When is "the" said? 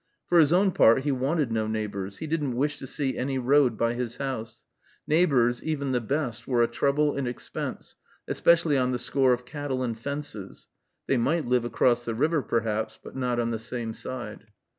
5.91-6.01, 8.93-8.97, 12.03-12.15, 13.51-13.59